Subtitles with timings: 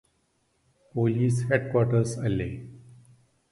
[0.95, 2.49] police headquarters അല്ലേ